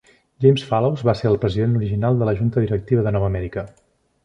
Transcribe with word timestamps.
James 0.45 0.63
Fallows 0.69 1.03
va 1.09 1.15
ser 1.19 1.27
el 1.33 1.37
president 1.43 1.77
original 1.81 2.19
de 2.23 2.29
la 2.31 2.35
junta 2.41 2.65
directiva 2.67 3.07
de 3.09 3.15
Nova 3.19 3.31
Amèrica. 3.31 3.71